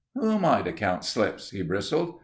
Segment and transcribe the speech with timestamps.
[0.15, 2.15] "Who am I to count slips?" he bristled.